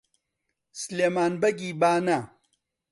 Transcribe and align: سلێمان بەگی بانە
سلێمان 0.81 1.33
بەگی 1.41 1.71
بانە 1.81 2.19